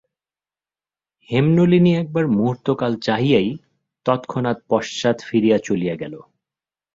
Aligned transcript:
হেমনলিনী 1.29 1.91
একবার 1.95 2.25
মুহূর্তকাল 2.27 2.91
চাহিয়াই 3.01 3.49
তৎক্ষণাৎ 4.05 4.57
পশ্চাৎ 4.69 5.17
ফিরিয়া 5.23 5.57
চলিয়া 5.57 5.95
গেল। 5.95 6.13